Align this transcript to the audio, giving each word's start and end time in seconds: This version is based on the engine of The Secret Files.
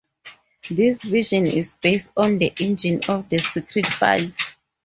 This 0.67 1.03
version 1.03 1.45
is 1.45 1.73
based 1.73 2.11
on 2.17 2.39
the 2.39 2.51
engine 2.59 3.01
of 3.07 3.29
The 3.29 3.37
Secret 3.37 3.85
Files. 3.85 4.39